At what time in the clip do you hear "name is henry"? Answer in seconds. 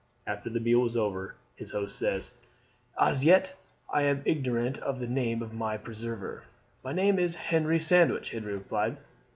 6.91-7.77